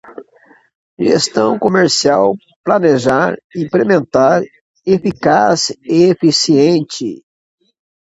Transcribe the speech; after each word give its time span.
gestão 0.97 1.59
comercial, 1.59 2.33
planejar, 2.63 3.37
implementar, 3.55 4.41
eficaz, 4.83 5.71
eficiente 5.83 7.23